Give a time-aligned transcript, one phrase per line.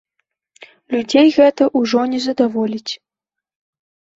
[0.93, 2.91] Людзей гэта ўжо не задаволіць.